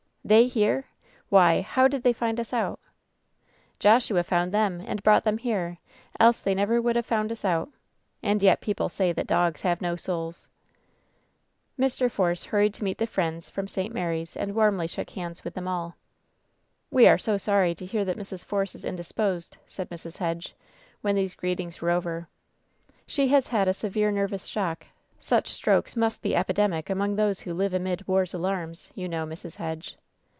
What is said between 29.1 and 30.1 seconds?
Mrs. Hedge."